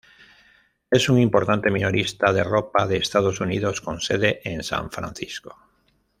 Es 0.89 1.09
un 1.09 1.19
importante 1.19 1.69
minorista 1.69 2.33
de 2.33 2.43
ropa 2.43 2.87
de 2.87 2.97
Estados 2.97 3.39
Unidos, 3.39 3.81
con 3.81 4.01
sede 4.01 4.41
en 4.45 4.63
San 4.63 4.89
Francisco. 4.89 5.55